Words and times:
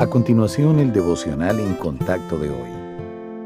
A 0.00 0.06
continuación, 0.06 0.78
el 0.78 0.94
devocional 0.94 1.60
en 1.60 1.74
contacto 1.74 2.38
de 2.38 2.48
hoy. 2.48 2.70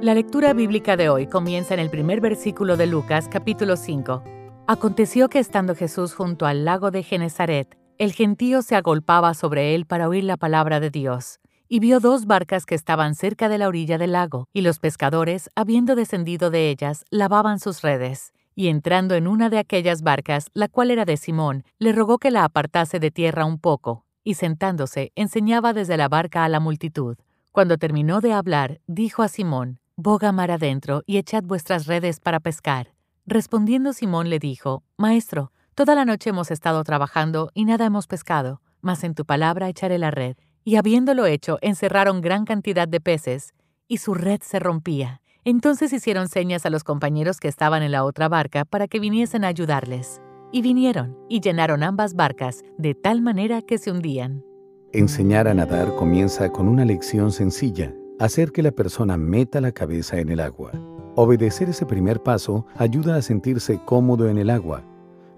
La 0.00 0.14
lectura 0.14 0.52
bíblica 0.52 0.96
de 0.96 1.08
hoy 1.08 1.26
comienza 1.26 1.74
en 1.74 1.80
el 1.80 1.90
primer 1.90 2.20
versículo 2.20 2.76
de 2.76 2.86
Lucas, 2.86 3.28
capítulo 3.28 3.76
5. 3.76 4.22
Aconteció 4.68 5.28
que 5.28 5.40
estando 5.40 5.74
Jesús 5.74 6.14
junto 6.14 6.46
al 6.46 6.64
lago 6.64 6.92
de 6.92 7.02
Genezaret, 7.02 7.76
el 7.98 8.12
gentío 8.12 8.62
se 8.62 8.76
agolpaba 8.76 9.34
sobre 9.34 9.74
él 9.74 9.84
para 9.84 10.08
oír 10.08 10.22
la 10.22 10.36
palabra 10.36 10.78
de 10.78 10.90
Dios. 10.90 11.40
Y 11.66 11.80
vio 11.80 11.98
dos 11.98 12.24
barcas 12.24 12.66
que 12.66 12.76
estaban 12.76 13.16
cerca 13.16 13.48
de 13.48 13.58
la 13.58 13.66
orilla 13.66 13.98
del 13.98 14.12
lago, 14.12 14.46
y 14.52 14.60
los 14.60 14.78
pescadores, 14.78 15.50
habiendo 15.56 15.96
descendido 15.96 16.50
de 16.50 16.70
ellas, 16.70 17.04
lavaban 17.10 17.58
sus 17.58 17.82
redes. 17.82 18.32
Y 18.54 18.68
entrando 18.68 19.16
en 19.16 19.26
una 19.26 19.50
de 19.50 19.58
aquellas 19.58 20.02
barcas, 20.02 20.50
la 20.54 20.68
cual 20.68 20.92
era 20.92 21.04
de 21.04 21.16
Simón, 21.16 21.64
le 21.80 21.90
rogó 21.90 22.18
que 22.18 22.30
la 22.30 22.44
apartase 22.44 23.00
de 23.00 23.10
tierra 23.10 23.44
un 23.44 23.58
poco 23.58 24.03
y 24.24 24.34
sentándose 24.34 25.12
enseñaba 25.14 25.72
desde 25.72 25.96
la 25.96 26.08
barca 26.08 26.44
a 26.44 26.48
la 26.48 26.58
multitud. 26.58 27.16
Cuando 27.52 27.78
terminó 27.78 28.20
de 28.20 28.32
hablar, 28.32 28.80
dijo 28.88 29.22
a 29.22 29.28
Simón, 29.28 29.78
Boga 29.96 30.32
mar 30.32 30.50
adentro 30.50 31.04
y 31.06 31.18
echad 31.18 31.44
vuestras 31.44 31.86
redes 31.86 32.18
para 32.18 32.40
pescar. 32.40 32.94
Respondiendo 33.26 33.92
Simón 33.92 34.28
le 34.28 34.40
dijo, 34.40 34.82
Maestro, 34.96 35.52
toda 35.76 35.94
la 35.94 36.04
noche 36.04 36.30
hemos 36.30 36.50
estado 36.50 36.82
trabajando 36.82 37.52
y 37.54 37.64
nada 37.64 37.84
hemos 37.84 38.08
pescado, 38.08 38.60
mas 38.80 39.04
en 39.04 39.14
tu 39.14 39.24
palabra 39.24 39.68
echaré 39.68 39.98
la 39.98 40.10
red. 40.10 40.36
Y 40.64 40.76
habiéndolo 40.76 41.26
hecho, 41.26 41.58
encerraron 41.60 42.22
gran 42.22 42.44
cantidad 42.44 42.88
de 42.88 43.00
peces, 43.00 43.54
y 43.86 43.98
su 43.98 44.14
red 44.14 44.40
se 44.42 44.58
rompía. 44.58 45.20
Entonces 45.44 45.92
hicieron 45.92 46.28
señas 46.28 46.64
a 46.66 46.70
los 46.70 46.84
compañeros 46.84 47.38
que 47.38 47.48
estaban 47.48 47.82
en 47.82 47.92
la 47.92 48.04
otra 48.04 48.28
barca 48.28 48.64
para 48.64 48.88
que 48.88 48.98
viniesen 48.98 49.44
a 49.44 49.48
ayudarles. 49.48 50.20
Y 50.54 50.62
vinieron 50.62 51.18
y 51.28 51.40
llenaron 51.40 51.82
ambas 51.82 52.14
barcas 52.14 52.62
de 52.78 52.94
tal 52.94 53.20
manera 53.20 53.60
que 53.60 53.76
se 53.76 53.90
hundían. 53.90 54.44
Enseñar 54.92 55.48
a 55.48 55.54
nadar 55.54 55.96
comienza 55.96 56.48
con 56.52 56.68
una 56.68 56.84
lección 56.84 57.32
sencilla, 57.32 57.92
hacer 58.20 58.52
que 58.52 58.62
la 58.62 58.70
persona 58.70 59.16
meta 59.16 59.60
la 59.60 59.72
cabeza 59.72 60.20
en 60.20 60.28
el 60.28 60.38
agua. 60.38 60.70
Obedecer 61.16 61.70
ese 61.70 61.86
primer 61.86 62.22
paso 62.22 62.66
ayuda 62.76 63.16
a 63.16 63.22
sentirse 63.22 63.80
cómodo 63.84 64.28
en 64.28 64.38
el 64.38 64.48
agua, 64.48 64.84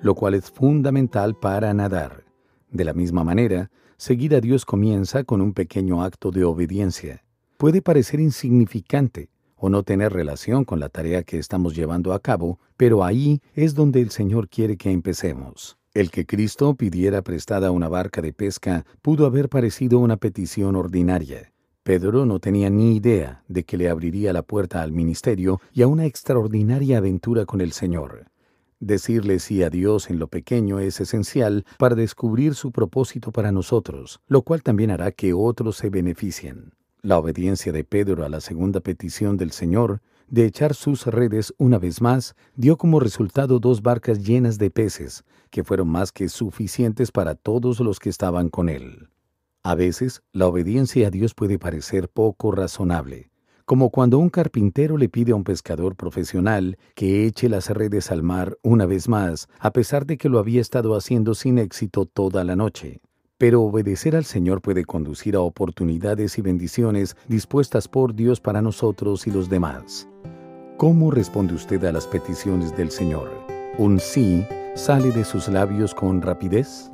lo 0.03 0.15
cual 0.15 0.35
es 0.35 0.51
fundamental 0.51 1.35
para 1.35 1.73
nadar. 1.73 2.25
De 2.71 2.85
la 2.85 2.93
misma 2.93 3.25
manera, 3.25 3.71
seguir 3.97 4.35
a 4.35 4.43
Dios 4.43 4.67
comienza 4.67 5.25
con 5.25 5.41
un 5.41 5.55
pequeño 5.55 6.03
acto 6.03 6.31
de 6.31 6.45
obediencia. 6.45 7.25
Puede 7.57 7.81
parecer 7.81 8.21
insignificante, 8.21 9.31
o 9.67 9.69
no 9.69 9.83
tener 9.83 10.13
relación 10.13 10.65
con 10.65 10.79
la 10.79 10.89
tarea 10.89 11.25
que 11.25 11.39
estamos 11.39 11.75
llevando 11.75 12.13
a 12.13 12.21
cabo, 12.21 12.61
pero 12.77 13.03
ahí 13.03 13.43
es 13.53 13.75
donde 13.75 14.01
el 14.01 14.11
Señor 14.11 14.49
quiere 14.49 14.77
que 14.77 14.93
empecemos. 14.93 15.77
El 15.93 16.13
que 16.13 16.25
Cristo 16.25 16.77
pidiera 16.77 17.23
prestada 17.23 17.73
una 17.73 17.89
barca 17.89 18.23
de 18.23 18.33
pesca 18.33 18.87
pudo 19.03 19.27
haber 19.27 19.49
parecido 19.49 19.99
una 19.99 20.19
petición 20.19 20.77
ordinaria. 20.77 21.53
Pedro 21.83 22.27
no 22.27 22.39
tenía 22.39 22.71
ni 22.71 22.95
idea 22.95 23.43
de 23.49 23.65
que 23.65 23.77
le 23.77 23.89
abriría 23.89 24.33
la 24.33 24.43
puerta 24.43 24.83
al 24.83 24.93
ministerio 24.93 25.61
y 25.73 25.83
a 25.83 25.89
una 25.89 26.07
extraordinaria 26.07 26.99
aventura 26.99 27.45
con 27.45 27.61
el 27.61 27.73
Señor. 27.73 28.27
Decirle 28.79 29.41
sí 29.41 29.65
a 29.65 29.71
Dios 29.71 30.11
en 30.11 30.21
lo 30.21 30.29
pequeño 30.29 30.79
es 30.79 31.01
esencial 31.01 31.65
para 31.77 31.97
descubrir 31.97 32.55
su 32.55 32.71
propósito 32.71 33.33
para 33.33 33.51
nosotros, 33.51 34.21
lo 34.29 34.43
cual 34.43 34.63
también 34.63 34.93
hará 34.93 35.11
que 35.11 35.33
otros 35.33 35.77
se 35.77 35.91
beneficien. 35.91 36.76
La 37.03 37.19
obediencia 37.19 37.73
de 37.73 37.85
Pedro 37.85 38.25
a 38.25 38.29
la 38.29 38.41
segunda 38.41 38.81
petición 38.81 39.37
del 39.37 39.53
Señor 39.53 40.01
de 40.29 40.45
echar 40.45 40.75
sus 40.75 41.07
redes 41.07 41.55
una 41.59 41.79
vez 41.79 42.01
más 42.01 42.35
dio 42.57 42.77
como 42.77 43.01
resultado 43.01 43.61
dos 43.61 43.83
barcas 43.83 44.25
llenas 44.25 44.59
de 44.59 44.71
peces, 44.71 45.25
que 45.51 45.63
fueron 45.63 45.89
más 45.89 46.11
que 46.11 46.29
suficientes 46.29 47.13
para 47.13 47.35
todos 47.35 47.81
los 47.81 48.01
que 48.01 48.09
estaban 48.09 48.49
con 48.49 48.69
él. 48.69 49.09
A 49.63 49.75
veces, 49.75 50.23
la 50.33 50.47
obediencia 50.47 51.09
a 51.09 51.11
Dios 51.11 51.35
puede 51.35 51.59
parecer 51.59 52.09
poco 52.09 52.51
razonable, 52.51 53.31
como 53.65 53.91
cuando 53.91 54.19
un 54.19 54.31
carpintero 54.31 54.97
le 54.97 55.09
pide 55.09 55.33
a 55.33 55.37
un 55.37 55.45
pescador 55.45 55.97
profesional 55.97 56.79
que 56.95 57.27
eche 57.27 57.49
las 57.49 57.69
redes 57.71 58.11
al 58.11 58.23
mar 58.23 58.59
una 58.63 58.87
vez 58.87 59.09
más, 59.09 59.49
a 59.59 59.73
pesar 59.73 60.07
de 60.07 60.19
que 60.19 60.29
lo 60.29 60.39
había 60.39 60.61
estado 60.61 60.97
haciendo 60.97 61.35
sin 61.35 61.59
éxito 61.59 62.07
toda 62.07 62.45
la 62.45 62.57
noche. 62.57 63.01
Pero 63.39 63.61
obedecer 63.61 64.17
al 64.17 64.25
Señor 64.25 64.63
puede 64.63 64.87
conducir 64.87 65.37
a 65.37 65.41
oportunidades 65.41 66.39
y 66.39 66.43
bendiciones 66.43 67.17
dispuestas 67.29 67.87
por 67.87 68.15
Dios 68.15 68.41
para 68.41 68.63
nosotros 68.63 69.27
y 69.27 69.31
los 69.31 69.51
demás. 69.51 70.09
¿Cómo 70.79 71.11
responde 71.11 71.53
usted 71.53 71.85
a 71.85 71.93
las 71.93 72.07
peticiones 72.07 72.75
del 72.75 72.91
Señor? 72.91 73.31
¿Un 73.77 74.01
sí 74.01 74.47
sale 74.75 75.11
de 75.11 75.23
sus 75.23 75.49
labios 75.49 75.95
con 75.95 76.23
rapidez? 76.23 76.91